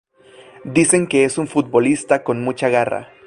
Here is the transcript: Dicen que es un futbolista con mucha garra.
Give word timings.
Dicen 0.65 1.05
que 1.05 1.25
es 1.25 1.37
un 1.37 1.45
futbolista 1.45 2.23
con 2.23 2.41
mucha 2.43 2.69
garra. 2.69 3.11